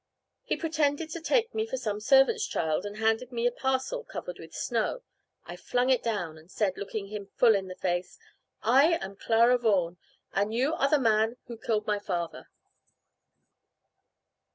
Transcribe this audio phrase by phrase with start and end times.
[0.41, 4.39] He pretended to take me for some servant's child, and handed me a parcel covered
[4.39, 5.03] with snow.
[5.45, 8.17] I flung it down, and said, looking him full in the face,
[8.63, 9.97] "I am Clara Vaughan,
[10.33, 12.47] and you are the man who killed my father."